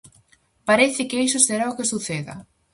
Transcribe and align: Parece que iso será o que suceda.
Parece 0.69 1.01
que 1.09 1.21
iso 1.27 1.39
será 1.47 1.65
o 1.71 1.75
que 1.77 1.91
suceda. 1.93 2.35